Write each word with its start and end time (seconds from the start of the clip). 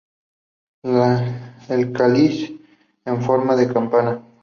El 1.69 1.93
cáliz 1.93 2.51
en 3.05 3.21
forma 3.21 3.55
de 3.55 3.71
campana. 3.71 4.23